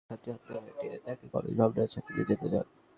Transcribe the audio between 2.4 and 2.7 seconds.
চান।